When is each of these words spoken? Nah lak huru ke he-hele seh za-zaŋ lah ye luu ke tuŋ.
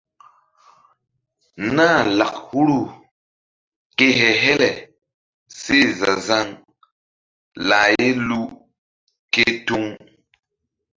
Nah 1.75 2.01
lak 2.17 2.33
huru 2.47 2.81
ke 3.97 4.07
he-hele 4.19 4.71
seh 5.61 5.87
za-zaŋ 5.99 6.47
lah 7.67 7.87
ye 7.95 8.07
luu 8.27 8.47
ke 9.33 9.43
tuŋ. 9.65 9.85